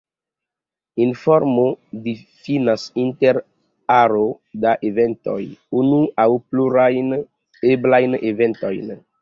Informo 1.03 1.65
difinas, 2.05 2.85
inter 3.03 3.39
aro 3.99 4.25
da 4.65 4.73
eventoj, 4.91 5.39
unu 5.83 6.03
aŭ 6.25 6.29
plurajn 6.47 7.17
eblajn 7.77 8.23
eventojn. 8.35 8.95